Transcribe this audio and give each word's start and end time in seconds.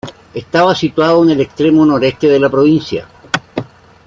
Estaba 0.33 0.73
situado 0.73 1.21
en 1.21 1.29
el 1.29 1.41
extremo 1.41 1.85
noreste 1.85 2.27
de 2.27 2.39
la 2.39 2.49
provincia. 2.49 3.07